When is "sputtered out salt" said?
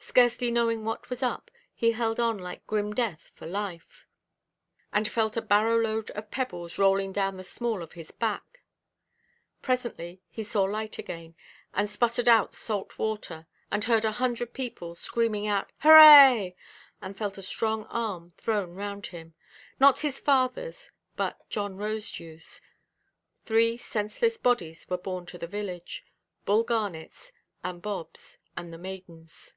11.90-12.98